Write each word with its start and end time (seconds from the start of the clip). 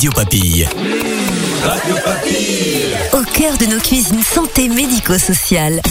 Radio 0.00 0.12
Papille. 0.12 0.66
Radio 1.62 1.94
Papille. 2.02 2.96
Au 3.12 3.22
cœur 3.22 3.58
de 3.58 3.66
nos 3.66 3.78
cuisines 3.78 4.22
santé 4.22 4.70
médico-sociales. 4.70 5.82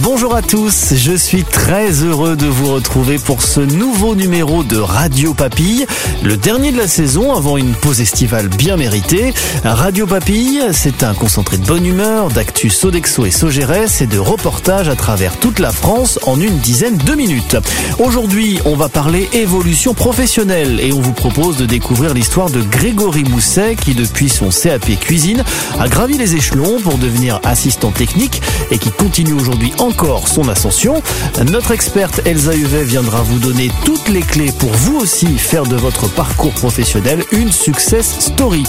Bonjour 0.00 0.34
à 0.34 0.42
tous, 0.42 0.94
je 0.94 1.12
suis 1.12 1.44
très 1.44 2.02
heureux 2.02 2.34
de 2.34 2.46
vous 2.46 2.72
retrouver 2.72 3.18
pour 3.18 3.42
ce 3.42 3.60
nouveau 3.60 4.14
numéro 4.14 4.64
de 4.64 4.78
Radio 4.78 5.34
Papille, 5.34 5.86
le 6.22 6.36
dernier 6.36 6.72
de 6.72 6.78
la 6.78 6.88
saison 6.88 7.34
avant 7.34 7.56
une 7.56 7.74
pause 7.74 8.00
estivale 8.00 8.48
bien 8.48 8.76
méritée. 8.76 9.34
Radio 9.64 10.06
Papille, 10.06 10.62
c'est 10.72 11.02
un 11.02 11.12
concentré 11.12 11.58
de 11.58 11.66
bonne 11.66 11.84
humeur, 11.84 12.28
d'actu 12.30 12.70
Sodexo 12.70 13.26
et 13.26 13.30
Sogeres 13.30 14.00
et 14.00 14.06
de 14.06 14.18
reportages 14.18 14.88
à 14.88 14.96
travers 14.96 15.36
toute 15.36 15.58
la 15.58 15.72
France 15.72 16.18
en 16.24 16.40
une 16.40 16.58
dizaine 16.58 16.96
de 16.96 17.12
minutes. 17.14 17.56
Aujourd'hui, 17.98 18.60
on 18.64 18.76
va 18.76 18.88
parler 18.88 19.28
évolution 19.34 19.92
professionnelle 19.92 20.80
et 20.80 20.92
on 20.92 21.00
vous 21.00 21.12
propose 21.12 21.58
de 21.58 21.66
découvrir 21.66 22.14
l'histoire 22.14 22.50
de 22.50 22.62
Grégory 22.62 23.24
Mousset 23.24 23.76
qui 23.76 23.94
depuis 23.94 24.30
son 24.30 24.48
CAP 24.48 24.98
cuisine 24.98 25.44
a 25.78 25.88
gravi 25.88 26.16
les 26.16 26.34
échelons 26.34 26.80
pour 26.80 26.96
devenir 26.96 27.40
assistant 27.44 27.90
technique 27.90 28.40
et 28.70 28.78
qui 28.78 28.90
continue 28.90 29.34
aujourd'hui 29.34 29.72
encore 29.82 30.28
son 30.28 30.48
ascension. 30.48 31.02
Notre 31.50 31.72
experte 31.72 32.20
Elsa 32.24 32.54
Huvet 32.54 32.84
viendra 32.84 33.22
vous 33.22 33.40
donner 33.40 33.68
toutes 33.84 34.08
les 34.08 34.20
clés 34.20 34.52
pour 34.52 34.70
vous 34.70 34.98
aussi 34.98 35.26
faire 35.38 35.64
de 35.64 35.74
votre 35.74 36.08
parcours 36.08 36.52
professionnel 36.52 37.24
une 37.32 37.50
success 37.50 38.14
story. 38.20 38.62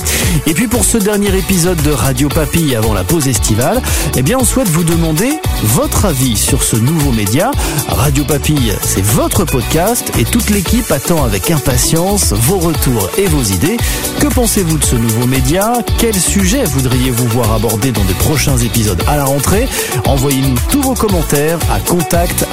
Et 0.48 0.54
puis 0.54 0.68
pour 0.68 0.84
ce 0.84 0.98
dernier 0.98 1.38
épisode 1.38 1.80
de 1.84 1.92
Radio 1.92 2.30
Papille 2.30 2.76
avant 2.76 2.96
la 2.96 3.04
pause 3.04 3.28
estivale, 3.28 3.80
eh 4.18 4.24
bien 4.24 4.40
on 4.40 4.44
souhaite 4.44 4.70
vous 4.70 4.84
demander 4.84 5.40
votre 5.64 6.06
avis 6.06 6.36
sur 6.36 6.64
ce 6.64 6.78
nouveau 6.78 7.12
média. 7.12 7.52
Radio 7.90 8.24
Papille, 8.24 8.74
c'est 8.82 9.06
votre 9.06 9.46
podcast 9.46 10.12
et 10.18 10.24
toute 10.24 10.50
l'équipe 10.50 10.92
attend 10.92 11.24
avec 11.24 11.52
impatience 11.52 12.34
vos 12.34 12.58
retours 12.58 13.10
et 13.20 13.28
vos 13.28 13.44
idées. 13.44 13.78
Que 14.20 14.28
pensez-vous 14.28 14.80
de 14.80 14.84
ce 14.84 14.96
nouveau 14.96 15.28
média? 15.28 15.74
Quel 16.00 16.16
sujet 16.16 16.64
voudriez-vous 16.64 17.28
voir 17.28 17.54
abordé 17.54 17.92
dans 17.92 18.04
de 18.04 18.14
prochains 18.14 18.58
épisodes 18.58 19.04
à 19.08 19.18
la 19.18 19.26
rentrée? 19.26 19.68
Envoyez-nous 20.06 20.56
tous 20.72 20.82
vos 20.82 20.96
commentaires 21.08 21.60
à 21.70 21.82
contact 21.82 22.46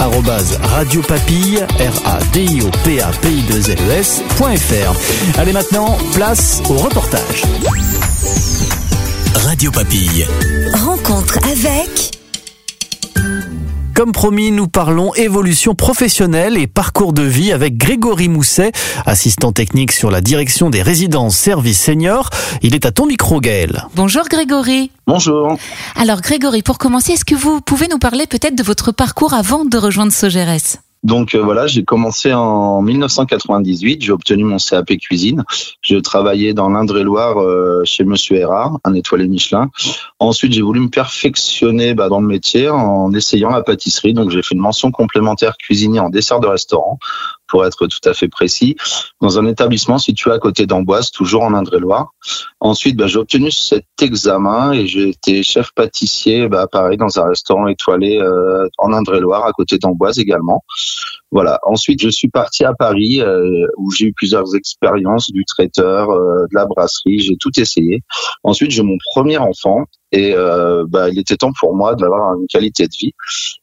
radiopapille 0.60 1.64
r 1.78 2.06
a 2.06 2.18
d 2.32 2.44
i 2.44 2.62
o 2.62 2.70
p 2.84 3.00
a 3.00 3.08
p 3.22 3.28
i 3.28 3.42
2 3.42 3.70
l 3.70 3.90
e 3.90 4.00
s.fr. 4.00 5.38
Allez 5.38 5.52
maintenant, 5.52 5.96
place 6.14 6.60
au 6.68 6.74
reportage. 6.74 7.44
Radio 9.46 9.70
Papille. 9.70 10.26
Rencontre 10.74 11.38
avec 11.48 12.09
Comme 14.00 14.12
promis, 14.12 14.50
nous 14.50 14.66
parlons 14.66 15.12
évolution 15.14 15.74
professionnelle 15.74 16.56
et 16.56 16.66
parcours 16.66 17.12
de 17.12 17.20
vie 17.20 17.52
avec 17.52 17.76
Grégory 17.76 18.30
Mousset, 18.30 18.72
assistant 19.04 19.52
technique 19.52 19.92
sur 19.92 20.10
la 20.10 20.22
direction 20.22 20.70
des 20.70 20.80
résidences 20.80 21.36
services 21.36 21.82
seniors. 21.82 22.30
Il 22.62 22.74
est 22.74 22.86
à 22.86 22.92
ton 22.92 23.04
micro, 23.04 23.40
Gaël. 23.40 23.84
Bonjour 23.94 24.24
Grégory. 24.30 24.90
Bonjour. 25.06 25.58
Alors 25.96 26.22
Grégory, 26.22 26.62
pour 26.62 26.78
commencer, 26.78 27.12
est-ce 27.12 27.26
que 27.26 27.34
vous 27.34 27.60
pouvez 27.60 27.88
nous 27.88 27.98
parler 27.98 28.26
peut-être 28.26 28.54
de 28.54 28.62
votre 28.62 28.90
parcours 28.90 29.34
avant 29.34 29.66
de 29.66 29.76
rejoindre 29.76 30.12
Sogeres? 30.12 30.78
Donc 31.02 31.34
euh, 31.34 31.42
voilà, 31.42 31.66
j'ai 31.66 31.82
commencé 31.82 32.32
en 32.32 32.82
1998, 32.82 34.02
j'ai 34.02 34.12
obtenu 34.12 34.44
mon 34.44 34.58
CAP 34.58 34.98
cuisine. 34.98 35.44
Je 35.80 35.96
travaillais 35.96 36.52
dans 36.52 36.68
l'Indre-et-Loire 36.68 37.40
euh, 37.40 37.82
chez 37.84 38.04
Monsieur 38.04 38.36
Erard, 38.36 38.78
un 38.84 38.94
étoilé 38.94 39.26
Michelin. 39.26 39.70
Ensuite, 40.18 40.52
j'ai 40.52 40.62
voulu 40.62 40.80
me 40.80 40.88
perfectionner 40.88 41.94
bah, 41.94 42.08
dans 42.08 42.20
le 42.20 42.26
métier 42.26 42.68
en 42.68 43.12
essayant 43.14 43.50
la 43.50 43.62
pâtisserie. 43.62 44.12
Donc 44.12 44.30
j'ai 44.30 44.42
fait 44.42 44.54
une 44.54 44.60
mention 44.60 44.90
complémentaire 44.90 45.56
cuisinier 45.56 46.00
en 46.00 46.10
dessert 46.10 46.40
de 46.40 46.46
restaurant 46.46 46.98
pour 47.50 47.66
être 47.66 47.86
tout 47.86 48.08
à 48.08 48.14
fait 48.14 48.28
précis, 48.28 48.76
dans 49.20 49.38
un 49.38 49.46
établissement 49.46 49.98
situé 49.98 50.30
à 50.30 50.38
côté 50.38 50.66
d'Amboise, 50.66 51.10
toujours 51.10 51.42
en 51.42 51.52
Indre-et-Loire. 51.52 52.12
Ensuite, 52.60 52.96
bah, 52.96 53.06
j'ai 53.06 53.18
obtenu 53.18 53.50
cet 53.50 53.86
examen 54.00 54.72
et 54.72 54.86
j'ai 54.86 55.10
été 55.10 55.42
chef 55.42 55.72
pâtissier, 55.72 56.48
bah, 56.48 56.66
pareil, 56.70 56.96
dans 56.96 57.18
un 57.18 57.28
restaurant 57.28 57.66
étoilé 57.66 58.18
euh, 58.18 58.68
en 58.78 58.92
Indre-et-Loire, 58.92 59.44
à 59.44 59.52
côté 59.52 59.78
d'Amboise 59.78 60.18
également. 60.18 60.62
Voilà. 61.32 61.60
Ensuite, 61.64 62.02
je 62.02 62.08
suis 62.08 62.28
parti 62.28 62.64
à 62.64 62.74
Paris 62.74 63.20
euh, 63.20 63.66
où 63.76 63.90
j'ai 63.90 64.06
eu 64.06 64.12
plusieurs 64.12 64.54
expériences 64.54 65.30
du 65.30 65.44
traiteur, 65.44 66.10
euh, 66.10 66.46
de 66.50 66.54
la 66.54 66.66
brasserie. 66.66 67.20
J'ai 67.20 67.36
tout 67.36 67.58
essayé. 67.58 68.02
Ensuite, 68.42 68.70
j'ai 68.70 68.82
mon 68.82 68.98
premier 69.12 69.38
enfant 69.38 69.84
et 70.12 70.34
euh, 70.34 70.84
bah, 70.88 71.08
il 71.08 71.18
était 71.18 71.36
temps 71.36 71.52
pour 71.58 71.74
moi 71.74 71.94
d'avoir 71.94 72.34
une 72.34 72.46
qualité 72.46 72.84
de 72.84 72.92
vie. 72.98 73.12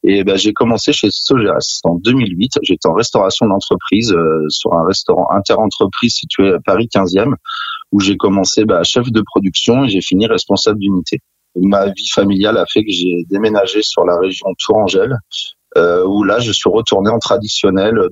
Et 0.02 0.24
bah, 0.24 0.36
j'ai 0.36 0.52
commencé 0.52 0.92
chez 0.92 1.08
Sogeras 1.10 1.80
en 1.84 1.96
2008. 1.96 2.52
J'étais 2.62 2.88
en 2.88 2.94
restauration 2.94 3.46
d'entreprise 3.46 4.12
euh, 4.12 4.46
sur 4.48 4.72
un 4.72 4.86
restaurant 4.86 5.30
interentreprise 5.30 6.14
situé 6.14 6.52
à 6.52 6.58
Paris 6.60 6.88
15e 6.92 7.34
où 7.92 8.00
j'ai 8.00 8.16
commencé 8.16 8.64
bah, 8.64 8.82
chef 8.82 9.10
de 9.10 9.22
production 9.22 9.84
et 9.84 9.88
j'ai 9.88 10.00
fini 10.00 10.26
responsable 10.26 10.78
d'unité. 10.78 11.20
Ma 11.56 11.86
vie 11.88 12.08
familiale 12.08 12.56
a 12.56 12.66
fait 12.66 12.84
que 12.84 12.90
j'ai 12.90 13.24
déménagé 13.28 13.82
sur 13.82 14.04
la 14.04 14.18
région 14.18 14.46
Tourangelle 14.58 15.16
euh, 15.76 16.04
où 16.04 16.24
là 16.24 16.38
je 16.40 16.50
suis 16.50 16.70
retourné 16.70 17.10
en 17.10 17.18
traditionnel 17.18 18.08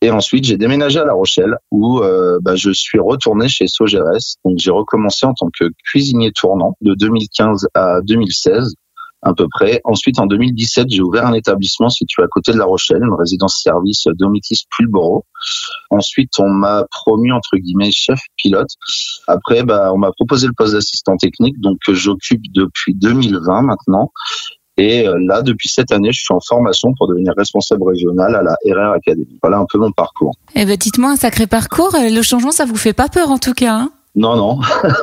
et 0.00 0.10
ensuite 0.10 0.44
j'ai 0.44 0.56
déménagé 0.56 1.00
à 1.00 1.04
La 1.04 1.12
Rochelle 1.12 1.56
où 1.70 1.98
euh, 1.98 2.38
bah, 2.40 2.54
je 2.54 2.70
suis 2.70 3.00
retourné 3.00 3.48
chez 3.48 3.66
Sogeres 3.66 4.36
donc 4.44 4.58
j'ai 4.58 4.70
recommencé 4.70 5.26
en 5.26 5.34
tant 5.34 5.48
que 5.58 5.70
cuisinier 5.84 6.30
tournant 6.32 6.76
de 6.80 6.94
2015 6.94 7.66
à 7.74 8.00
2016 8.02 8.74
à 9.22 9.34
peu 9.34 9.46
près. 9.50 9.80
Ensuite, 9.84 10.18
en 10.18 10.26
2017, 10.26 10.86
j'ai 10.88 11.02
ouvert 11.02 11.26
un 11.26 11.34
établissement 11.34 11.88
situé 11.88 12.22
à 12.22 12.26
côté 12.28 12.52
de 12.52 12.58
La 12.58 12.64
Rochelle, 12.64 13.02
une 13.02 13.14
résidence-service 13.14 14.04
Domitis 14.14 14.64
Pulboro. 14.74 15.26
Ensuite, 15.90 16.32
on 16.38 16.48
m'a 16.48 16.86
promu 16.90 17.32
entre 17.32 17.56
guillemets 17.56 17.90
chef 17.92 18.20
pilote. 18.36 18.70
Après, 19.26 19.62
bah, 19.62 19.92
on 19.92 19.98
m'a 19.98 20.12
proposé 20.12 20.46
le 20.46 20.52
poste 20.54 20.74
d'assistant 20.74 21.16
technique, 21.16 21.60
donc 21.60 21.78
que 21.84 21.94
j'occupe 21.94 22.42
depuis 22.52 22.94
2020 22.94 23.62
maintenant. 23.62 24.10
Et 24.80 25.06
euh, 25.06 25.18
là, 25.20 25.42
depuis 25.42 25.68
cette 25.68 25.92
année, 25.92 26.10
je 26.10 26.20
suis 26.20 26.32
en 26.32 26.40
formation 26.40 26.94
pour 26.96 27.06
devenir 27.06 27.34
responsable 27.36 27.82
régional 27.86 28.34
à 28.34 28.42
la 28.42 28.56
RR 28.64 28.94
Academy. 28.94 29.38
Voilà 29.42 29.58
un 29.58 29.66
peu 29.70 29.78
mon 29.78 29.92
parcours. 29.92 30.34
Eh 30.54 30.64
ben, 30.64 30.74
dites-moi 30.74 31.10
un 31.10 31.16
sacré 31.16 31.46
parcours. 31.46 31.94
Le 31.94 32.22
changement, 32.22 32.50
ça 32.50 32.64
vous 32.64 32.76
fait 32.76 32.94
pas 32.94 33.08
peur 33.08 33.30
en 33.30 33.36
tout 33.36 33.52
cas 33.52 33.74
hein? 33.74 33.92
Non, 34.14 34.36
non. 34.36 34.58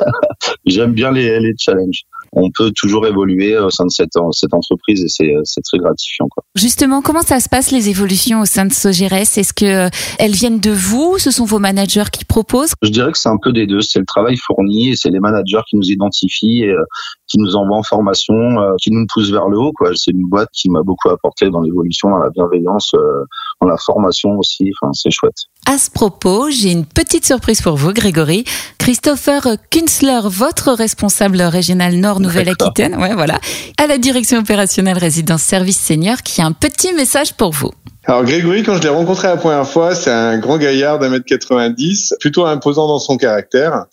J'aime 0.66 0.94
bien 0.94 1.12
les, 1.12 1.38
les 1.38 1.54
challenges 1.56 2.02
on 2.32 2.50
peut 2.50 2.70
toujours 2.74 3.06
évoluer 3.06 3.56
au 3.58 3.70
sein 3.70 3.84
de 3.84 3.90
cette, 3.90 4.12
cette 4.32 4.54
entreprise 4.54 5.04
et 5.04 5.08
c'est, 5.44 5.60
très 5.62 5.78
gratifiant. 5.78 6.28
Quoi. 6.30 6.44
Justement, 6.54 7.02
comment 7.02 7.22
ça 7.22 7.40
se 7.40 7.48
passe 7.48 7.70
les 7.70 7.88
évolutions 7.88 8.40
au 8.40 8.44
sein 8.44 8.66
de 8.66 8.72
Sogeres? 8.72 9.12
Est-ce 9.12 9.52
que 9.52 9.88
elles 10.18 10.32
viennent 10.32 10.60
de 10.60 10.70
vous? 10.70 11.18
Ce 11.18 11.30
sont 11.30 11.44
vos 11.44 11.58
managers 11.58 12.10
qui 12.12 12.24
proposent? 12.24 12.72
Je 12.82 12.90
dirais 12.90 13.12
que 13.12 13.18
c'est 13.18 13.28
un 13.28 13.38
peu 13.42 13.52
des 13.52 13.66
deux. 13.66 13.80
C'est 13.80 13.98
le 13.98 14.06
travail 14.06 14.36
fourni 14.36 14.90
et 14.90 14.96
c'est 14.96 15.10
les 15.10 15.20
managers 15.20 15.62
qui 15.68 15.76
nous 15.76 15.90
identifient 15.90 16.64
et 16.64 16.70
euh, 16.70 16.84
qui 17.28 17.38
nous 17.38 17.54
envoient 17.56 17.78
en 17.78 17.82
formation, 17.82 18.34
euh, 18.34 18.74
qui 18.82 18.90
nous 18.90 19.06
poussent 19.12 19.30
vers 19.30 19.48
le 19.48 19.58
haut. 19.58 19.72
Quoi. 19.72 19.90
C'est 19.94 20.10
une 20.10 20.26
boîte 20.26 20.48
qui 20.52 20.70
m'a 20.70 20.82
beaucoup 20.82 21.10
apporté 21.10 21.50
dans 21.50 21.60
l'évolution, 21.60 22.10
dans 22.10 22.18
la 22.18 22.30
bienveillance, 22.30 22.92
euh, 22.94 23.24
dans 23.60 23.68
la 23.68 23.76
formation 23.76 24.30
aussi. 24.38 24.70
Enfin, 24.80 24.92
c'est 24.94 25.10
chouette. 25.10 25.36
À 25.66 25.78
ce 25.78 25.90
propos, 25.90 26.50
j'ai 26.50 26.72
une 26.72 26.86
petite 26.86 27.26
surprise 27.26 27.60
pour 27.60 27.76
vous, 27.76 27.92
Grégory. 27.92 28.44
Christopher 28.78 29.42
Künzler, 29.70 30.20
votre 30.24 30.72
responsable 30.72 31.42
régional 31.42 31.94
Nord 31.96 32.20
Nouvelle-Aquitaine, 32.20 32.96
ouais, 32.96 33.14
voilà, 33.14 33.38
à 33.76 33.86
la 33.86 33.98
direction 33.98 34.38
opérationnelle 34.38 34.98
résidence 34.98 35.42
service 35.42 35.78
senior, 35.78 36.22
qui 36.22 36.40
a 36.40 36.46
un 36.46 36.52
petit 36.52 36.94
message 36.94 37.34
pour 37.34 37.52
vous. 37.52 37.70
Alors 38.04 38.24
Grégory, 38.24 38.62
quand 38.62 38.76
je 38.76 38.82
l'ai 38.82 38.88
rencontré 38.88 39.28
la 39.28 39.36
première 39.36 39.66
fois, 39.66 39.94
c'est 39.94 40.10
un 40.10 40.38
grand 40.38 40.56
gaillard 40.56 40.98
d'un 40.98 41.10
mètre 41.10 41.26
90, 41.26 42.14
plutôt 42.20 42.46
imposant 42.46 42.86
dans 42.86 42.98
son 42.98 43.16
caractère. 43.16 43.84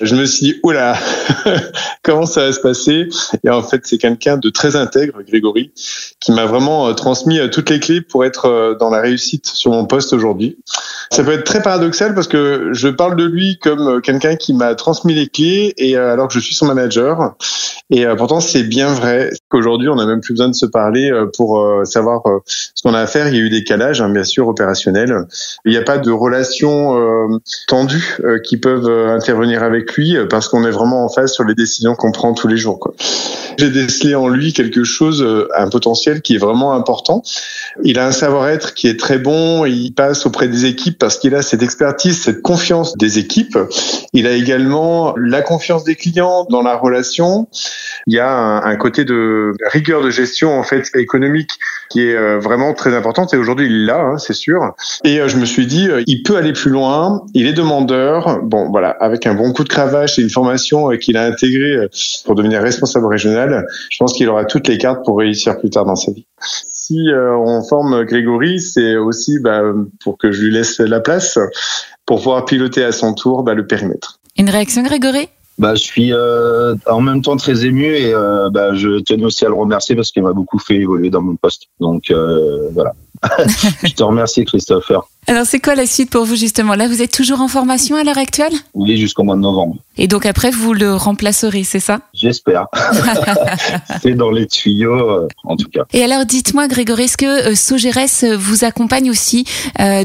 Je 0.00 0.14
me 0.14 0.24
suis 0.26 0.46
dit, 0.46 0.60
oula, 0.62 0.96
comment 2.02 2.26
ça 2.26 2.42
va 2.42 2.52
se 2.52 2.60
passer? 2.60 3.08
Et 3.44 3.50
en 3.50 3.62
fait, 3.62 3.80
c'est 3.84 3.98
quelqu'un 3.98 4.36
de 4.36 4.50
très 4.50 4.76
intègre, 4.76 5.22
Grégory, 5.26 5.72
qui 6.20 6.32
m'a 6.32 6.44
vraiment 6.44 6.92
transmis 6.94 7.40
toutes 7.50 7.70
les 7.70 7.80
clés 7.80 8.02
pour 8.02 8.24
être 8.24 8.76
dans 8.78 8.90
la 8.90 9.00
réussite 9.00 9.46
sur 9.46 9.72
mon 9.72 9.86
poste 9.86 10.12
aujourd'hui. 10.12 10.58
Ça 11.10 11.24
peut 11.24 11.32
être 11.32 11.44
très 11.44 11.62
paradoxal 11.62 12.14
parce 12.14 12.28
que 12.28 12.70
je 12.72 12.88
parle 12.88 13.16
de 13.16 13.24
lui 13.24 13.58
comme 13.60 14.02
quelqu'un 14.02 14.36
qui 14.36 14.52
m'a 14.52 14.74
transmis 14.74 15.14
les 15.14 15.28
clés 15.28 15.72
et 15.78 15.96
alors 15.96 16.28
que 16.28 16.34
je 16.34 16.40
suis 16.40 16.54
son 16.54 16.66
manager. 16.66 17.34
Et 17.90 18.04
pourtant, 18.18 18.40
c'est 18.40 18.64
bien 18.64 18.92
vrai 18.92 19.30
qu'aujourd'hui, 19.48 19.88
on 19.88 19.94
n'a 19.94 20.06
même 20.06 20.20
plus 20.20 20.34
besoin 20.34 20.48
de 20.48 20.54
se 20.54 20.66
parler 20.66 21.10
pour 21.36 21.64
savoir 21.84 22.22
ce 22.44 22.82
qu'on 22.82 22.94
a 22.94 23.00
à 23.00 23.06
faire. 23.06 23.28
Des 23.48 23.60
décalages, 23.60 24.00
hein, 24.00 24.08
bien 24.08 24.24
sûr, 24.24 24.48
opérationnels. 24.48 25.26
Il 25.64 25.72
n'y 25.72 25.78
a 25.78 25.82
pas 25.82 25.98
de 25.98 26.10
relations 26.10 26.98
euh, 26.98 27.38
tendues 27.66 28.16
euh, 28.24 28.38
qui 28.38 28.56
peuvent 28.56 28.88
euh, 28.88 29.14
intervenir 29.14 29.62
avec 29.62 29.92
lui 29.94 30.16
parce 30.28 30.48
qu'on 30.48 30.64
est 30.64 30.70
vraiment 30.70 31.04
en 31.04 31.08
phase 31.08 31.32
sur 31.32 31.44
les 31.44 31.54
décisions 31.54 31.94
qu'on 31.94 32.12
prend 32.12 32.34
tous 32.34 32.48
les 32.48 32.56
jours. 32.56 32.94
J'ai 33.58 33.70
décelé 33.70 34.14
en 34.14 34.28
lui 34.28 34.52
quelque 34.52 34.84
chose, 34.84 35.26
un 35.56 35.68
potentiel 35.70 36.20
qui 36.20 36.34
est 36.34 36.38
vraiment 36.38 36.74
important. 36.74 37.22
Il 37.82 37.98
a 37.98 38.06
un 38.06 38.12
savoir-être 38.12 38.74
qui 38.74 38.86
est 38.86 39.00
très 39.00 39.18
bon. 39.18 39.64
Il 39.64 39.92
passe 39.92 40.26
auprès 40.26 40.46
des 40.48 40.66
équipes 40.66 40.98
parce 40.98 41.16
qu'il 41.16 41.34
a 41.34 41.40
cette 41.40 41.62
expertise, 41.62 42.20
cette 42.20 42.42
confiance 42.42 42.96
des 42.98 43.18
équipes. 43.18 43.58
Il 44.12 44.26
a 44.26 44.32
également 44.32 45.14
la 45.16 45.40
confiance 45.40 45.84
des 45.84 45.94
clients 45.94 46.46
dans 46.50 46.62
la 46.62 46.76
relation. 46.76 47.48
Il 48.06 48.14
y 48.14 48.18
a 48.18 48.28
un, 48.28 48.62
un 48.62 48.76
côté 48.76 49.06
de 49.06 49.52
rigueur 49.72 50.02
de 50.02 50.10
gestion 50.10 50.58
en 50.58 50.62
fait 50.62 50.90
économique 50.94 51.50
qui 51.88 52.02
est 52.02 52.38
vraiment 52.38 52.74
très 52.74 52.94
importante 52.94 53.32
et 53.36 53.38
aujourd'hui 53.38 53.66
il 53.66 53.86
l'a, 53.86 54.00
hein, 54.00 54.18
c'est 54.18 54.34
sûr. 54.34 54.74
Et 55.04 55.20
je 55.26 55.36
me 55.36 55.44
suis 55.44 55.66
dit, 55.66 55.88
il 56.06 56.22
peut 56.22 56.36
aller 56.36 56.52
plus 56.52 56.70
loin, 56.70 57.22
il 57.34 57.46
est 57.46 57.52
demandeur. 57.52 58.40
Bon, 58.42 58.70
voilà, 58.70 58.90
avec 58.90 59.26
un 59.26 59.34
bon 59.34 59.52
coup 59.52 59.64
de 59.64 59.68
cravache 59.68 60.18
et 60.18 60.22
une 60.22 60.30
formation 60.30 60.88
qu'il 60.96 61.16
a 61.16 61.24
intégrée 61.24 61.88
pour 62.24 62.34
devenir 62.34 62.62
responsable 62.62 63.06
régional, 63.06 63.66
je 63.90 63.96
pense 63.98 64.12
qu'il 64.14 64.28
aura 64.28 64.44
toutes 64.44 64.68
les 64.68 64.78
cartes 64.78 65.04
pour 65.04 65.18
réussir 65.18 65.58
plus 65.58 65.70
tard 65.70 65.84
dans 65.84 65.96
sa 65.96 66.12
vie 66.12 66.26
si 66.86 67.08
on 67.12 67.64
forme 67.64 68.04
Grégory, 68.04 68.60
c'est 68.60 68.96
aussi 68.96 69.40
bah, 69.40 69.60
pour 70.04 70.18
que 70.18 70.30
je 70.30 70.42
lui 70.42 70.52
laisse 70.52 70.78
la 70.78 71.00
place 71.00 71.36
pour 72.06 72.18
pouvoir 72.18 72.44
piloter 72.44 72.84
à 72.84 72.92
son 72.92 73.12
tour 73.12 73.42
bah, 73.42 73.54
le 73.54 73.66
périmètre. 73.66 74.20
Une 74.38 74.48
réaction, 74.48 74.82
Grégory? 74.82 75.28
Bah, 75.58 75.74
je 75.74 75.82
suis 75.82 76.12
euh, 76.12 76.74
en 76.86 77.00
même 77.00 77.22
temps 77.22 77.36
très 77.36 77.64
ému 77.64 77.86
et 77.86 78.12
euh, 78.12 78.50
bah, 78.50 78.74
je 78.74 79.00
tenais 79.00 79.24
aussi 79.24 79.44
à 79.46 79.48
le 79.48 79.54
remercier 79.54 79.96
parce 79.96 80.12
qu'il 80.12 80.22
m'a 80.22 80.32
beaucoup 80.32 80.58
fait 80.58 80.76
évoluer 80.76 81.08
dans 81.08 81.22
mon 81.22 81.34
poste. 81.34 81.68
Donc 81.80 82.10
euh, 82.10 82.68
voilà. 82.72 82.94
je 83.84 83.92
te 83.92 84.02
remercie 84.02 84.44
Christopher. 84.44 85.02
Alors 85.28 85.44
c'est 85.44 85.58
quoi 85.58 85.74
la 85.74 85.86
suite 85.86 86.10
pour 86.10 86.24
vous 86.24 86.36
justement? 86.36 86.74
Là 86.74 86.88
vous 86.88 87.02
êtes 87.02 87.12
toujours 87.12 87.40
en 87.40 87.48
formation 87.48 87.96
à 87.96 88.04
l'heure 88.04 88.18
actuelle? 88.18 88.52
Oui 88.74 88.96
jusqu'au 88.96 89.24
mois 89.24 89.34
de 89.34 89.40
novembre. 89.40 89.76
Et 89.98 90.06
donc 90.06 90.24
après 90.24 90.50
vous 90.50 90.72
le 90.72 90.94
remplacerez, 90.94 91.64
c'est 91.64 91.80
ça? 91.80 92.00
J'espère. 92.14 92.66
c'est 94.02 94.14
dans 94.14 94.30
les 94.30 94.46
tuyaux 94.46 95.28
en 95.44 95.56
tout 95.56 95.68
cas. 95.68 95.84
Et 95.92 96.04
alors 96.04 96.24
dites-moi 96.26 96.68
Grégory, 96.68 97.04
est-ce 97.04 97.16
que 97.16 97.54
Sogérès 97.54 98.24
vous 98.24 98.64
accompagne 98.64 99.10
aussi 99.10 99.44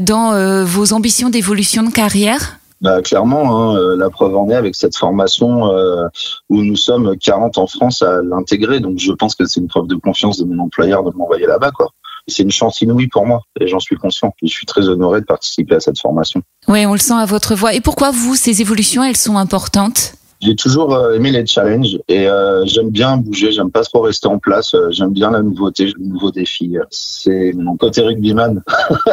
dans 0.02 0.64
vos 0.64 0.92
ambitions 0.92 1.30
d'évolution 1.30 1.82
de 1.84 1.90
carrière? 1.90 2.58
Bah, 2.82 3.00
clairement, 3.00 3.56
hein, 3.56 3.76
euh, 3.76 3.96
la 3.96 4.10
preuve 4.10 4.36
en 4.36 4.50
est 4.50 4.56
avec 4.56 4.74
cette 4.74 4.96
formation 4.96 5.72
euh, 5.72 6.08
où 6.48 6.62
nous 6.62 6.74
sommes 6.74 7.16
40 7.16 7.56
en 7.56 7.68
France 7.68 8.02
à 8.02 8.20
l'intégrer. 8.22 8.80
Donc 8.80 8.98
je 8.98 9.12
pense 9.12 9.36
que 9.36 9.44
c'est 9.46 9.60
une 9.60 9.68
preuve 9.68 9.86
de 9.86 9.94
confiance 9.94 10.38
de 10.38 10.44
mon 10.44 10.64
employeur 10.64 11.04
de 11.04 11.16
m'envoyer 11.16 11.46
là-bas. 11.46 11.70
quoi. 11.70 11.92
C'est 12.28 12.42
une 12.42 12.50
chance 12.50 12.80
inouïe 12.80 13.08
pour 13.08 13.26
moi 13.26 13.42
et 13.60 13.66
j'en 13.66 13.80
suis 13.80 13.96
conscient. 13.96 14.34
Je 14.42 14.48
suis 14.48 14.66
très 14.66 14.88
honoré 14.88 15.20
de 15.20 15.26
participer 15.26 15.76
à 15.76 15.80
cette 15.80 15.98
formation. 15.98 16.42
Oui, 16.68 16.86
on 16.86 16.92
le 16.92 16.98
sent 16.98 17.14
à 17.14 17.26
votre 17.26 17.54
voix. 17.54 17.74
Et 17.74 17.80
pourquoi 17.80 18.10
vous, 18.10 18.36
ces 18.36 18.60
évolutions, 18.60 19.02
elles 19.02 19.16
sont 19.16 19.36
importantes? 19.36 20.14
J'ai 20.42 20.56
toujours 20.56 20.92
euh, 20.92 21.14
aimé 21.14 21.30
les 21.30 21.46
challenges 21.46 21.98
et 22.08 22.26
euh, 22.26 22.66
j'aime 22.66 22.90
bien 22.90 23.16
bouger, 23.16 23.52
j'aime 23.52 23.70
pas 23.70 23.84
trop 23.84 24.00
rester 24.00 24.26
en 24.26 24.40
place, 24.40 24.74
euh, 24.74 24.90
j'aime 24.90 25.12
bien 25.12 25.30
la 25.30 25.40
nouveauté, 25.40 25.86
le 25.86 26.04
nouveau 26.04 26.32
défi. 26.32 26.74
C'est 26.90 27.52
mon 27.54 27.76
côté 27.76 28.00
rugbyman. 28.00 28.60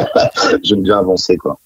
j'aime 0.64 0.82
bien 0.82 0.98
avancer 0.98 1.36
quoi. 1.36 1.60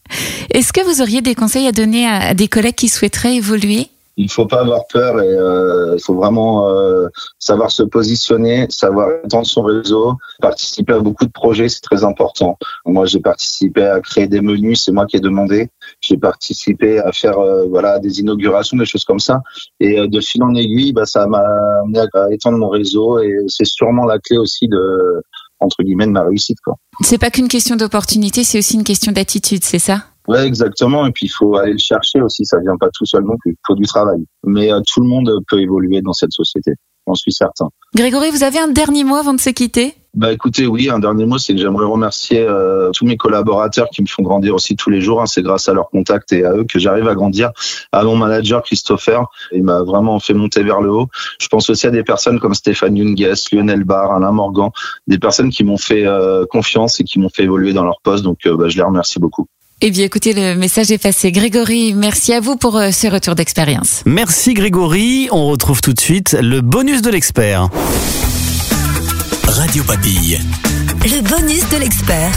Est-ce 0.50 0.70
que 0.72 0.84
vous 0.84 1.00
auriez 1.00 1.22
des 1.22 1.34
conseils 1.34 1.66
à 1.66 1.72
donner 1.72 2.06
à 2.06 2.34
des 2.34 2.46
collègues 2.46 2.74
qui 2.74 2.88
souhaiteraient 2.88 3.36
évoluer? 3.36 3.88
Il 4.16 4.30
faut 4.30 4.46
pas 4.46 4.60
avoir 4.60 4.86
peur 4.86 5.20
et 5.20 5.28
euh, 5.28 5.94
il 5.96 6.02
faut 6.02 6.14
vraiment 6.14 6.68
euh, 6.68 7.08
savoir 7.38 7.70
se 7.70 7.82
positionner, 7.82 8.66
savoir 8.70 9.08
étendre 9.24 9.46
son 9.46 9.62
réseau, 9.62 10.16
participer 10.40 10.92
à 10.92 11.00
beaucoup 11.00 11.24
de 11.26 11.32
projets, 11.32 11.68
c'est 11.68 11.80
très 11.80 12.04
important. 12.04 12.56
Moi, 12.86 13.06
j'ai 13.06 13.20
participé 13.20 13.84
à 13.84 14.00
créer 14.00 14.26
des 14.26 14.40
menus, 14.40 14.82
c'est 14.84 14.92
moi 14.92 15.06
qui 15.06 15.16
ai 15.16 15.20
demandé. 15.20 15.68
J'ai 16.00 16.16
participé 16.16 16.98
à 16.98 17.12
faire 17.12 17.38
euh, 17.38 17.66
voilà 17.68 17.98
des 17.98 18.20
inaugurations, 18.20 18.76
des 18.76 18.86
choses 18.86 19.04
comme 19.04 19.20
ça. 19.20 19.40
Et 19.80 20.06
de 20.06 20.20
fil 20.20 20.42
en 20.42 20.54
aiguille, 20.54 20.92
bah, 20.92 21.06
ça 21.06 21.26
m'a 21.26 21.44
amené 21.82 22.00
à 22.14 22.32
étendre 22.32 22.58
mon 22.58 22.68
réseau 22.68 23.18
et 23.18 23.34
c'est 23.48 23.66
sûrement 23.66 24.04
la 24.04 24.18
clé 24.18 24.38
aussi 24.38 24.68
de 24.68 25.22
entre 25.60 25.82
guillemets 25.82 26.06
de 26.06 26.12
ma 26.12 26.22
réussite. 26.22 26.58
Quoi. 26.62 26.76
C'est 27.00 27.18
pas 27.18 27.30
qu'une 27.30 27.48
question 27.48 27.76
d'opportunité, 27.76 28.44
c'est 28.44 28.58
aussi 28.58 28.74
une 28.74 28.84
question 28.84 29.12
d'attitude, 29.12 29.64
c'est 29.64 29.78
ça? 29.78 30.04
Ouais, 30.28 30.46
exactement. 30.46 31.06
Et 31.06 31.12
puis 31.12 31.26
il 31.26 31.30
faut 31.30 31.56
aller 31.56 31.72
le 31.72 31.78
chercher 31.78 32.20
aussi. 32.20 32.44
Ça 32.44 32.58
vient 32.60 32.76
pas 32.78 32.88
tout 32.92 33.06
seul 33.06 33.24
non 33.24 33.36
plus. 33.38 33.52
Il 33.52 33.66
faut 33.66 33.74
du 33.74 33.84
travail. 33.84 34.24
Mais 34.44 34.72
euh, 34.72 34.80
tout 34.86 35.00
le 35.00 35.08
monde 35.08 35.30
peut 35.48 35.60
évoluer 35.60 36.00
dans 36.02 36.12
cette 36.12 36.32
société. 36.32 36.72
J'en 37.06 37.14
suis 37.14 37.32
certain. 37.32 37.68
Grégory, 37.94 38.30
vous 38.30 38.44
avez 38.44 38.58
un 38.58 38.68
dernier 38.68 39.04
mot 39.04 39.16
avant 39.16 39.34
de 39.34 39.40
se 39.40 39.50
quitter? 39.50 39.94
Bah 40.14 40.32
écoutez, 40.32 40.66
oui, 40.66 40.88
un 40.88 41.00
dernier 41.00 41.26
mot, 41.26 41.38
c'est 41.38 41.54
que 41.54 41.60
j'aimerais 41.60 41.84
remercier 41.84 42.40
euh, 42.40 42.90
tous 42.92 43.04
mes 43.04 43.16
collaborateurs 43.16 43.88
qui 43.90 44.00
me 44.00 44.06
font 44.06 44.22
grandir 44.22 44.54
aussi 44.54 44.76
tous 44.76 44.88
les 44.88 45.00
jours. 45.00 45.20
Hein. 45.20 45.26
C'est 45.26 45.42
grâce 45.42 45.68
à 45.68 45.74
leur 45.74 45.90
contact 45.90 46.32
et 46.32 46.44
à 46.44 46.52
eux 46.52 46.64
que 46.64 46.78
j'arrive 46.78 47.08
à 47.08 47.14
grandir. 47.14 47.50
À 47.90 48.04
mon 48.04 48.16
manager 48.16 48.62
Christopher, 48.62 49.26
il 49.52 49.64
m'a 49.64 49.82
vraiment 49.82 50.20
fait 50.20 50.32
monter 50.32 50.62
vers 50.62 50.80
le 50.80 50.90
haut. 50.90 51.08
Je 51.40 51.48
pense 51.48 51.68
aussi 51.68 51.86
à 51.86 51.90
des 51.90 52.04
personnes 52.04 52.38
comme 52.38 52.54
Stéphane 52.54 52.96
Junges, 52.96 53.44
Lionel 53.52 53.82
Barr, 53.82 54.12
Alain 54.12 54.32
Morgan, 54.32 54.70
des 55.08 55.18
personnes 55.18 55.50
qui 55.50 55.64
m'ont 55.64 55.78
fait 55.78 56.06
euh, 56.06 56.46
confiance 56.46 57.00
et 57.00 57.04
qui 57.04 57.18
m'ont 57.18 57.28
fait 57.28 57.42
évoluer 57.42 57.72
dans 57.72 57.84
leur 57.84 58.00
poste. 58.00 58.22
Donc 58.22 58.38
bah, 58.46 58.68
je 58.68 58.76
les 58.76 58.84
remercie 58.84 59.18
beaucoup. 59.18 59.46
Eh 59.80 59.90
bien, 59.90 60.04
écoutez, 60.04 60.32
le 60.32 60.54
message 60.54 60.90
est 60.92 60.98
passé. 60.98 61.32
Grégory, 61.32 61.94
merci 61.94 62.32
à 62.32 62.40
vous 62.40 62.56
pour 62.56 62.76
euh, 62.76 62.90
ce 62.90 63.06
retour 63.08 63.34
d'expérience. 63.34 64.02
Merci 64.06 64.54
Grégory. 64.54 65.28
On 65.30 65.46
retrouve 65.48 65.80
tout 65.80 65.92
de 65.92 66.00
suite 66.00 66.36
le 66.40 66.60
bonus 66.60 67.02
de 67.02 67.10
l'expert. 67.10 67.68
Radio 69.46 69.82
Papille. 69.84 70.38
Le 71.04 71.20
bonus 71.28 71.68
de 71.68 71.76
l'expert. 71.76 72.30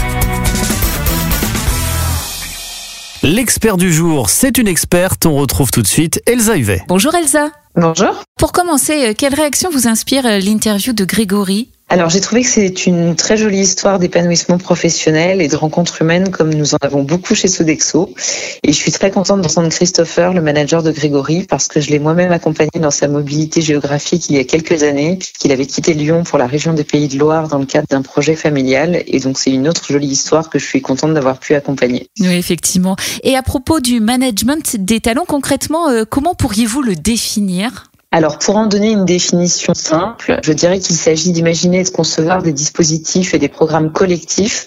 L'expert 3.22 3.76
du 3.76 3.92
jour, 3.92 4.28
c'est 4.30 4.58
une 4.58 4.68
experte. 4.68 5.24
On 5.24 5.36
retrouve 5.36 5.70
tout 5.70 5.82
de 5.82 5.86
suite 5.86 6.20
Elsa 6.26 6.56
Huvet. 6.56 6.82
Bonjour 6.88 7.14
Elsa. 7.14 7.50
Bonjour. 7.76 8.22
Pour 8.38 8.52
commencer, 8.52 9.08
euh, 9.08 9.14
quelle 9.16 9.34
réaction 9.34 9.70
vous 9.72 9.86
inspire 9.88 10.26
euh, 10.26 10.38
l'interview 10.38 10.92
de 10.92 11.04
Grégory? 11.04 11.70
Alors 11.90 12.10
j'ai 12.10 12.20
trouvé 12.20 12.42
que 12.42 12.48
c'est 12.48 12.86
une 12.86 13.16
très 13.16 13.38
jolie 13.38 13.60
histoire 13.60 13.98
d'épanouissement 13.98 14.58
professionnel 14.58 15.40
et 15.40 15.48
de 15.48 15.56
rencontres 15.56 16.02
humaines 16.02 16.30
comme 16.30 16.52
nous 16.52 16.74
en 16.74 16.78
avons 16.82 17.02
beaucoup 17.02 17.34
chez 17.34 17.48
Sodexo. 17.48 18.14
Et 18.62 18.72
je 18.72 18.76
suis 18.76 18.92
très 18.92 19.10
contente 19.10 19.40
d'entendre 19.40 19.70
Christopher, 19.70 20.34
le 20.34 20.42
manager 20.42 20.82
de 20.82 20.90
Grégory, 20.90 21.46
parce 21.48 21.66
que 21.66 21.80
je 21.80 21.88
l'ai 21.90 21.98
moi-même 21.98 22.30
accompagné 22.30 22.70
dans 22.78 22.90
sa 22.90 23.08
mobilité 23.08 23.62
géographique 23.62 24.28
il 24.28 24.36
y 24.36 24.38
a 24.38 24.44
quelques 24.44 24.82
années, 24.82 25.16
puisqu'il 25.16 25.50
avait 25.50 25.64
quitté 25.64 25.94
Lyon 25.94 26.24
pour 26.24 26.38
la 26.38 26.46
région 26.46 26.74
des 26.74 26.84
Pays 26.84 27.08
de 27.08 27.18
Loire 27.18 27.48
dans 27.48 27.58
le 27.58 27.66
cadre 27.66 27.86
d'un 27.88 28.02
projet 28.02 28.36
familial. 28.36 29.02
Et 29.06 29.20
donc 29.20 29.38
c'est 29.38 29.50
une 29.50 29.66
autre 29.66 29.86
jolie 29.90 30.08
histoire 30.08 30.50
que 30.50 30.58
je 30.58 30.66
suis 30.66 30.82
contente 30.82 31.14
d'avoir 31.14 31.38
pu 31.38 31.54
accompagner. 31.54 32.08
Oui, 32.20 32.34
effectivement. 32.34 32.96
Et 33.22 33.34
à 33.34 33.42
propos 33.42 33.80
du 33.80 34.00
management 34.00 34.76
des 34.76 35.00
talents, 35.00 35.24
concrètement, 35.26 35.88
euh, 35.88 36.04
comment 36.08 36.34
pourriez-vous 36.34 36.82
le 36.82 36.96
définir? 36.96 37.88
Alors, 38.10 38.38
pour 38.38 38.56
en 38.56 38.66
donner 38.66 38.90
une 38.90 39.04
définition 39.04 39.74
simple, 39.74 40.40
je 40.42 40.52
dirais 40.54 40.78
qu'il 40.78 40.96
s'agit 40.96 41.30
d'imaginer 41.30 41.80
et 41.80 41.84
de 41.84 41.90
concevoir 41.90 42.42
des 42.42 42.54
dispositifs 42.54 43.34
et 43.34 43.38
des 43.38 43.50
programmes 43.50 43.92
collectifs 43.92 44.66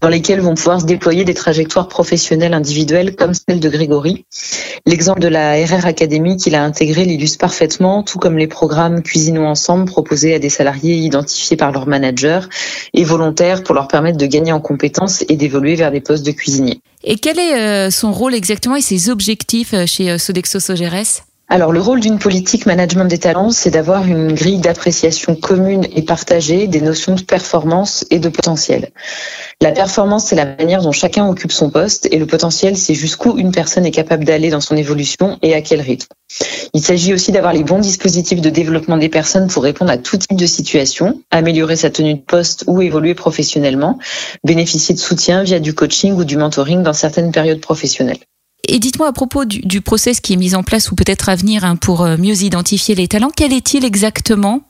dans 0.00 0.08
lesquels 0.08 0.40
vont 0.40 0.54
pouvoir 0.54 0.80
se 0.80 0.86
déployer 0.86 1.26
des 1.26 1.34
trajectoires 1.34 1.88
professionnelles 1.88 2.54
individuelles 2.54 3.14
comme 3.14 3.34
celle 3.34 3.60
de 3.60 3.68
Grégory. 3.68 4.24
L'exemple 4.86 5.20
de 5.20 5.28
la 5.28 5.62
RR 5.62 5.84
Academy 5.84 6.38
qu'il 6.38 6.54
a 6.54 6.64
intégré 6.64 7.04
l'illustre 7.04 7.36
parfaitement, 7.36 8.02
tout 8.02 8.18
comme 8.18 8.38
les 8.38 8.46
programmes 8.46 9.02
Cuisinons 9.02 9.46
ensemble 9.46 9.84
proposés 9.84 10.34
à 10.34 10.38
des 10.38 10.48
salariés 10.48 10.96
identifiés 10.96 11.58
par 11.58 11.72
leur 11.72 11.86
manager 11.86 12.48
et 12.94 13.04
volontaires 13.04 13.64
pour 13.64 13.74
leur 13.74 13.88
permettre 13.88 14.16
de 14.16 14.26
gagner 14.26 14.52
en 14.52 14.60
compétences 14.60 15.26
et 15.28 15.36
d'évoluer 15.36 15.74
vers 15.74 15.90
des 15.90 16.00
postes 16.00 16.24
de 16.24 16.32
cuisinier. 16.32 16.80
Et 17.04 17.16
quel 17.16 17.38
est 17.38 17.54
euh, 17.54 17.90
son 17.90 18.12
rôle 18.12 18.34
exactement 18.34 18.76
et 18.76 18.80
ses 18.80 19.10
objectifs 19.10 19.74
euh, 19.74 19.84
chez 19.84 20.10
euh, 20.10 20.16
Sodexo 20.16 20.58
Sogeres? 20.58 21.27
Alors 21.50 21.72
le 21.72 21.80
rôle 21.80 22.00
d'une 22.00 22.18
politique 22.18 22.66
management 22.66 23.06
des 23.06 23.16
talents, 23.16 23.50
c'est 23.50 23.70
d'avoir 23.70 24.04
une 24.04 24.34
grille 24.34 24.58
d'appréciation 24.58 25.34
commune 25.34 25.86
et 25.94 26.02
partagée 26.02 26.66
des 26.66 26.82
notions 26.82 27.14
de 27.14 27.22
performance 27.22 28.04
et 28.10 28.18
de 28.18 28.28
potentiel. 28.28 28.90
La 29.62 29.72
performance, 29.72 30.26
c'est 30.26 30.36
la 30.36 30.44
manière 30.44 30.82
dont 30.82 30.92
chacun 30.92 31.26
occupe 31.26 31.52
son 31.52 31.70
poste 31.70 32.06
et 32.12 32.18
le 32.18 32.26
potentiel, 32.26 32.76
c'est 32.76 32.92
jusqu'où 32.92 33.38
une 33.38 33.50
personne 33.50 33.86
est 33.86 33.90
capable 33.90 34.26
d'aller 34.26 34.50
dans 34.50 34.60
son 34.60 34.76
évolution 34.76 35.38
et 35.40 35.54
à 35.54 35.62
quel 35.62 35.80
rythme. 35.80 36.08
Il 36.74 36.82
s'agit 36.82 37.14
aussi 37.14 37.32
d'avoir 37.32 37.54
les 37.54 37.64
bons 37.64 37.78
dispositifs 37.78 38.42
de 38.42 38.50
développement 38.50 38.98
des 38.98 39.08
personnes 39.08 39.48
pour 39.48 39.62
répondre 39.62 39.90
à 39.90 39.96
tout 39.96 40.18
type 40.18 40.36
de 40.36 40.46
situation, 40.46 41.22
améliorer 41.30 41.76
sa 41.76 41.88
tenue 41.88 42.14
de 42.14 42.20
poste 42.20 42.64
ou 42.66 42.82
évoluer 42.82 43.14
professionnellement, 43.14 43.98
bénéficier 44.44 44.94
de 44.94 45.00
soutien 45.00 45.44
via 45.44 45.60
du 45.60 45.74
coaching 45.74 46.12
ou 46.14 46.24
du 46.24 46.36
mentoring 46.36 46.82
dans 46.82 46.92
certaines 46.92 47.32
périodes 47.32 47.60
professionnelles. 47.62 48.18
Et 48.70 48.78
dites-moi 48.78 49.08
à 49.08 49.12
propos 49.12 49.46
du, 49.46 49.80
process 49.80 50.20
qui 50.20 50.34
est 50.34 50.36
mis 50.36 50.54
en 50.54 50.62
place 50.62 50.92
ou 50.92 50.94
peut-être 50.94 51.30
à 51.30 51.36
venir 51.36 51.64
hein, 51.64 51.76
pour 51.76 52.02
euh, 52.02 52.18
mieux 52.18 52.42
identifier 52.42 52.94
les 52.94 53.08
talents, 53.08 53.30
quel 53.34 53.54
est-il 53.54 53.84
exactement? 53.84 54.60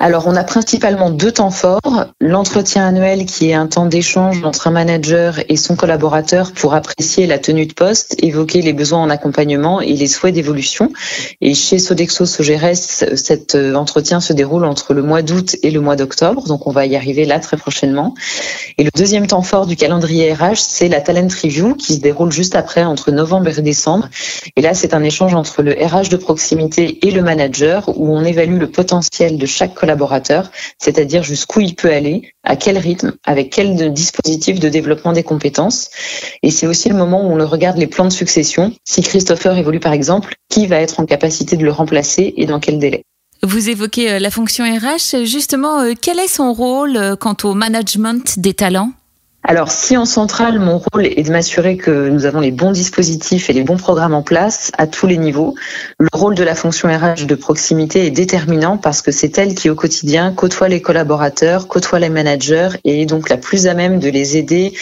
Alors, 0.00 0.28
on 0.28 0.36
a 0.36 0.44
principalement 0.44 1.10
deux 1.10 1.32
temps 1.32 1.50
forts. 1.50 2.06
L'entretien 2.20 2.86
annuel 2.86 3.26
qui 3.26 3.50
est 3.50 3.54
un 3.54 3.66
temps 3.66 3.86
d'échange 3.86 4.44
entre 4.44 4.68
un 4.68 4.70
manager 4.70 5.40
et 5.48 5.56
son 5.56 5.74
collaborateur 5.74 6.52
pour 6.52 6.74
apprécier 6.74 7.26
la 7.26 7.38
tenue 7.38 7.66
de 7.66 7.72
poste, 7.72 8.14
évoquer 8.22 8.62
les 8.62 8.72
besoins 8.72 9.00
en 9.00 9.10
accompagnement 9.10 9.80
et 9.80 9.94
les 9.94 10.06
souhaits 10.06 10.34
d'évolution. 10.34 10.92
Et 11.40 11.54
chez 11.54 11.80
Sodexo 11.80 12.26
Sogeres, 12.26 12.76
cet 12.76 13.56
euh, 13.56 13.74
entretien 13.74 14.20
se 14.20 14.32
déroule 14.32 14.64
entre 14.64 14.94
le 14.94 15.02
mois 15.02 15.22
d'août 15.22 15.56
et 15.64 15.70
le 15.72 15.80
mois 15.80 15.96
d'octobre. 15.96 16.44
Donc, 16.44 16.68
on 16.68 16.70
va 16.70 16.86
y 16.86 16.94
arriver 16.94 17.24
là 17.24 17.40
très 17.40 17.56
prochainement. 17.56 18.14
Et 18.78 18.84
le 18.84 18.90
deuxième 18.94 19.26
temps 19.26 19.42
fort 19.42 19.66
du 19.66 19.74
calendrier 19.74 20.32
RH, 20.32 20.58
c'est 20.58 20.88
la 20.88 21.00
Talent 21.00 21.28
Review 21.42 21.74
qui 21.74 21.94
se 21.94 22.00
déroule 22.00 22.30
juste 22.30 22.54
après 22.54 22.84
entre 22.84 23.10
novembre 23.10 23.58
et 23.58 23.62
décembre. 23.62 24.08
Et 24.54 24.62
là, 24.62 24.74
c'est 24.74 24.94
un 24.94 25.02
échange 25.02 25.34
entre 25.34 25.62
le 25.62 25.72
RH 25.72 26.08
de 26.08 26.16
proximité 26.16 27.04
et 27.06 27.10
le 27.10 27.22
manager 27.22 27.88
où 27.98 28.16
on 28.16 28.24
évalue 28.24 28.58
le 28.58 28.70
potentiel 28.70 29.38
de 29.38 29.46
chaque 29.46 29.74
collaborateur 29.74 29.87
collaborateur, 29.88 30.50
c'est-à-dire 30.78 31.22
jusqu'où 31.22 31.60
il 31.60 31.74
peut 31.74 31.90
aller, 31.90 32.34
à 32.44 32.56
quel 32.56 32.76
rythme, 32.76 33.14
avec 33.24 33.50
quel 33.50 33.94
dispositif 33.94 34.60
de 34.60 34.68
développement 34.68 35.14
des 35.14 35.22
compétences. 35.22 35.88
Et 36.42 36.50
c'est 36.50 36.66
aussi 36.66 36.90
le 36.90 36.94
moment 36.94 37.26
où 37.26 37.32
on 37.32 37.46
regarde 37.46 37.78
les 37.78 37.86
plans 37.86 38.04
de 38.04 38.12
succession. 38.12 38.72
Si 38.84 39.02
Christopher 39.02 39.56
évolue 39.56 39.80
par 39.80 39.94
exemple, 39.94 40.34
qui 40.50 40.66
va 40.66 40.76
être 40.76 41.00
en 41.00 41.06
capacité 41.06 41.56
de 41.56 41.64
le 41.64 41.72
remplacer 41.72 42.34
et 42.36 42.44
dans 42.44 42.60
quel 42.60 42.78
délai? 42.78 43.02
Vous 43.42 43.70
évoquez 43.70 44.10
euh, 44.10 44.18
la 44.18 44.30
fonction 44.30 44.64
RH. 44.64 45.24
Justement, 45.24 45.80
euh, 45.80 45.92
quel 45.98 46.18
est 46.18 46.28
son 46.28 46.52
rôle 46.52 46.96
euh, 46.96 47.16
quant 47.16 47.36
au 47.44 47.54
management 47.54 48.38
des 48.38 48.52
talents? 48.52 48.92
Alors, 49.44 49.70
si 49.70 49.96
en 49.96 50.04
centrale, 50.04 50.58
mon 50.58 50.78
rôle 50.78 51.06
est 51.06 51.22
de 51.22 51.30
m'assurer 51.30 51.78
que 51.78 52.08
nous 52.10 52.26
avons 52.26 52.40
les 52.40 52.50
bons 52.50 52.72
dispositifs 52.72 53.48
et 53.48 53.54
les 53.54 53.62
bons 53.62 53.78
programmes 53.78 54.12
en 54.12 54.22
place 54.22 54.70
à 54.76 54.86
tous 54.86 55.06
les 55.06 55.16
niveaux, 55.16 55.54
le 55.98 56.08
rôle 56.12 56.34
de 56.34 56.42
la 56.42 56.54
fonction 56.54 56.88
RH 56.88 57.24
de 57.24 57.34
proximité 57.34 58.04
est 58.04 58.10
déterminant 58.10 58.76
parce 58.76 59.00
que 59.00 59.10
c'est 59.10 59.38
elle 59.38 59.54
qui, 59.54 59.70
au 59.70 59.74
quotidien, 59.74 60.34
côtoie 60.34 60.68
les 60.68 60.82
collaborateurs, 60.82 61.66
côtoie 61.66 61.98
les 61.98 62.10
managers 62.10 62.70
et 62.84 63.00
est 63.00 63.06
donc 63.06 63.30
la 63.30 63.38
plus 63.38 63.68
à 63.68 63.74
même 63.74 64.00
de 64.00 64.10
les 64.10 64.36
aider 64.36 64.74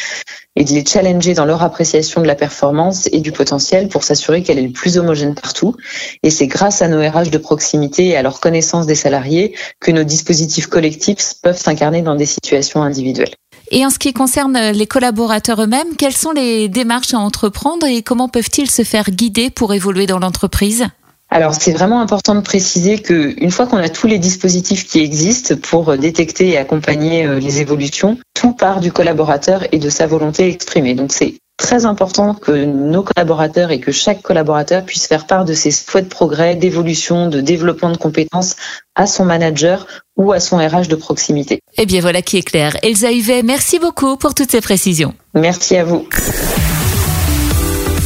et 0.57 0.65
de 0.65 0.71
les 0.71 0.85
challenger 0.85 1.35
dans 1.35 1.45
leur 1.45 1.63
appréciation 1.63 2.23
de 2.23 2.27
la 2.27 2.35
performance 2.35 3.09
et 3.13 3.21
du 3.21 3.31
potentiel 3.31 3.89
pour 3.89 4.03
s'assurer 4.03 4.43
qu'elle 4.43 4.59
est 4.59 4.67
le 4.67 4.73
plus 4.73 4.99
homogène 4.99 5.35
partout. 5.35 5.77
Et 6.23 6.31
c'est 6.31 6.47
grâce 6.49 6.83
à 6.83 6.89
nos 6.89 6.99
RH 6.99 7.31
de 7.31 7.39
proximité 7.39 8.07
et 8.07 8.17
à 8.17 8.23
leur 8.23 8.41
connaissance 8.41 8.87
des 8.87 8.95
salariés 8.95 9.55
que 9.81 9.93
nos 9.93 10.03
dispositifs 10.03 10.67
collectifs 10.67 11.35
peuvent 11.43 11.61
s'incarner 11.61 12.03
dans 12.03 12.17
des 12.17 12.27
situations 12.27 12.83
individuelles. 12.83 13.35
Et 13.71 13.85
en 13.85 13.91
ce 13.91 13.99
qui 13.99 14.13
concerne 14.13 14.71
les 14.71 14.87
collaborateurs 14.87 15.63
eux-mêmes, 15.63 15.97
quelles 15.99 16.17
sont 16.17 16.31
les 16.31 16.69
démarches 16.69 17.15
à 17.15 17.19
entreprendre 17.19 17.87
et 17.87 18.03
comment 18.03 18.29
peuvent-ils 18.29 18.71
se 18.71 18.85
faire 18.85 19.11
guider 19.11 19.51
pour 19.51 19.75
évoluer 19.75 20.07
dans 20.07 20.19
l'entreprise? 20.19 20.87
Alors 21.29 21.55
c'est 21.55 21.73
vraiment 21.73 22.01
important 22.01 22.37
de 22.37 22.41
préciser 22.41 23.01
que 23.01 23.35
une 23.43 23.51
fois 23.51 23.67
qu'on 23.67 23.79
a 23.79 23.89
tous 23.89 24.07
les 24.07 24.19
dispositifs 24.19 24.87
qui 24.87 25.01
existent 25.01 25.57
pour 25.61 25.99
détecter 25.99 26.51
et 26.51 26.57
accompagner 26.57 27.27
euh, 27.27 27.41
les 27.41 27.61
évolutions, 27.61 28.17
tout 28.35 28.53
part 28.53 28.81
du 28.81 28.93
collaborateur 28.93 29.65
et 29.73 29.79
de 29.79 29.91
sa 29.91 30.07
volonté 30.07 30.49
exprimée. 30.49 30.95
Donc 30.95 31.13
c'est 31.13 31.35
très 31.57 31.87
important 31.87 32.35
que 32.35 32.53
nos 32.53 33.03
collaborateurs 33.03 33.71
et 33.71 33.81
que 33.81 33.93
chaque 33.93 34.23
collaborateur 34.23 34.85
puisse 34.85 35.07
faire 35.07 35.27
part 35.27 35.45
de 35.45 35.55
ses 35.55 35.71
souhaits 35.71 36.05
de 36.05 36.09
progrès, 36.09 36.55
d'évolution, 36.55 37.29
de 37.29 37.41
développement 37.41 37.91
de 37.91 37.97
compétences 37.97 38.57
à 38.95 39.07
son 39.07 39.25
manager 39.25 39.87
ou 40.17 40.33
à 40.33 40.41
son 40.41 40.59
RH 40.59 40.89
de 40.89 40.97
proximité. 40.97 41.61
Eh 41.79 41.87
bien 41.87 42.01
voilà 42.01 42.23
qui 42.23 42.39
est 42.39 42.43
clair. 42.43 42.77
Elsa 42.83 43.13
Huvet, 43.13 43.43
merci 43.43 43.79
beaucoup 43.79 44.17
pour 44.17 44.35
toutes 44.35 44.51
ces 44.51 44.61
précisions. 44.61 45.15
Merci 45.35 45.77
à 45.77 45.85
vous. 45.85 46.07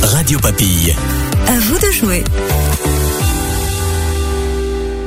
Radio 0.03 0.39
Papille. 0.39 0.95
À 1.47 1.59
vous 1.59 1.79
de 1.79 1.93
jouer. 1.93 2.25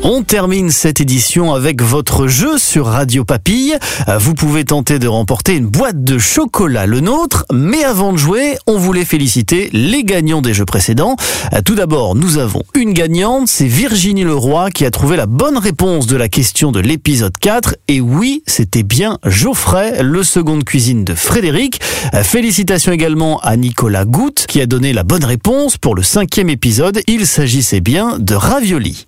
On 0.05 0.21
termine 0.21 0.69
cette 0.69 0.99
édition 0.99 1.53
avec 1.53 1.81
votre 1.81 2.27
jeu 2.27 2.57
sur 2.57 2.87
Radio 2.87 3.23
Papille. 3.23 3.77
Vous 4.19 4.33
pouvez 4.33 4.65
tenter 4.65 4.99
de 4.99 5.07
remporter 5.07 5.55
une 5.55 5.67
boîte 5.67 6.03
de 6.03 6.17
chocolat, 6.17 6.85
le 6.85 6.99
nôtre. 6.99 7.45
Mais 7.53 7.85
avant 7.85 8.11
de 8.11 8.17
jouer, 8.17 8.57
on 8.67 8.77
voulait 8.77 9.05
féliciter 9.05 9.69
les 9.71 10.03
gagnants 10.03 10.41
des 10.41 10.53
jeux 10.53 10.65
précédents. 10.65 11.15
Tout 11.63 11.75
d'abord, 11.75 12.15
nous 12.15 12.37
avons 12.37 12.63
une 12.75 12.91
gagnante, 12.91 13.47
c'est 13.47 13.65
Virginie 13.65 14.25
Leroy 14.25 14.71
qui 14.71 14.83
a 14.83 14.91
trouvé 14.91 15.15
la 15.15 15.25
bonne 15.25 15.57
réponse 15.57 16.05
de 16.05 16.17
la 16.17 16.27
question 16.27 16.73
de 16.73 16.81
l'épisode 16.81 17.37
4. 17.37 17.77
Et 17.87 18.01
oui, 18.01 18.43
c'était 18.45 18.83
bien 18.83 19.19
Geoffrey, 19.25 20.03
le 20.03 20.23
second 20.23 20.59
cuisine 20.59 21.05
de 21.05 21.15
Frédéric. 21.15 21.81
Félicitations 22.23 22.91
également 22.91 23.39
à 23.39 23.55
Nicolas 23.55 24.03
Goutte 24.03 24.47
qui 24.49 24.59
a 24.59 24.65
donné 24.65 24.91
la 24.91 25.03
bonne 25.03 25.23
réponse 25.23 25.77
pour 25.77 25.95
le 25.95 26.03
cinquième 26.03 26.49
épisode. 26.49 26.99
Il 27.07 27.25
s'agissait 27.25 27.79
bien 27.79 28.17
de 28.19 28.35
ravioli. 28.35 29.05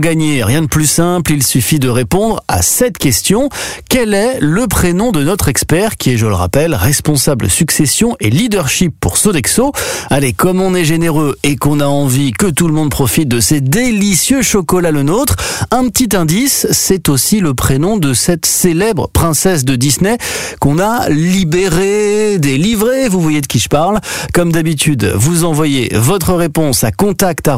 Gagner, 0.00 0.42
rien 0.42 0.62
de 0.62 0.66
plus 0.66 0.86
simple, 0.86 1.32
il 1.32 1.42
suffit 1.42 1.78
de 1.78 1.88
répondre 1.88 2.42
à 2.48 2.62
cette 2.62 2.98
question. 2.98 3.48
Quel 3.88 4.14
est 4.14 4.38
le 4.40 4.66
prénom 4.66 5.12
de 5.12 5.22
notre 5.22 5.48
expert 5.48 5.96
qui 5.96 6.10
est, 6.10 6.16
je 6.16 6.26
le 6.26 6.34
rappelle, 6.34 6.74
responsable 6.74 7.48
succession 7.48 8.16
et 8.18 8.30
leadership 8.30 8.94
pour 8.98 9.16
Sodexo? 9.16 9.72
Allez, 10.08 10.32
comme 10.32 10.60
on 10.60 10.74
est 10.74 10.84
généreux 10.84 11.36
et 11.44 11.56
qu'on 11.56 11.80
a 11.80 11.86
envie 11.86 12.32
que 12.32 12.46
tout 12.46 12.66
le 12.66 12.72
monde 12.72 12.90
profite 12.90 13.28
de 13.28 13.40
ces 13.40 13.60
délicieux 13.60 14.42
chocolats 14.42 14.90
le 14.90 15.02
nôtre, 15.02 15.36
un 15.70 15.88
petit 15.88 16.16
indice, 16.16 16.66
c'est 16.70 17.08
aussi 17.08 17.40
le 17.40 17.54
prénom 17.54 17.96
de 17.96 18.14
cette 18.14 18.46
célèbre 18.46 19.08
princesse 19.12 19.64
de 19.64 19.76
Disney 19.76 20.16
qu'on 20.60 20.78
a 20.78 21.08
libérée, 21.10 22.38
délivrée, 22.38 23.08
vous 23.08 23.20
voyez 23.20 23.40
de 23.40 23.46
qui 23.46 23.58
je 23.58 23.68
parle. 23.68 24.00
Comme 24.32 24.50
d'habitude, 24.50 25.12
vous 25.14 25.44
envoyez 25.44 25.90
votre 25.94 26.34
réponse 26.34 26.84
à 26.84 26.90
contact 26.90 27.48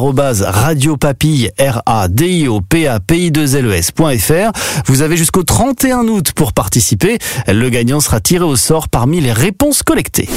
PAPI2LES.fr. 2.41 4.53
Vous 4.87 5.03
avez 5.03 5.17
jusqu'au 5.17 5.43
31 5.43 6.07
août 6.09 6.33
pour 6.33 6.53
participer. 6.53 7.19
Le 7.49 7.69
gagnant 7.69 8.01
sera 8.01 8.21
tiré 8.21 8.45
au 8.45 8.57
sort 8.57 8.89
parmi 8.89 9.21
les 9.21 9.33
réponses 9.33 9.83
collectées. 9.83 10.29